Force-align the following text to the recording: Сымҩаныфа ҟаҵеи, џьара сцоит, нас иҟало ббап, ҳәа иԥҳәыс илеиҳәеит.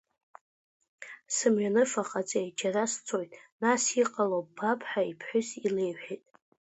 Сымҩаныфа 1.35 2.03
ҟаҵеи, 2.09 2.47
џьара 2.59 2.83
сцоит, 2.93 3.31
нас 3.61 3.83
иҟало 4.01 4.39
ббап, 4.45 4.79
ҳәа 4.89 5.01
иԥҳәыс 5.11 5.49
илеиҳәеит. 5.67 6.23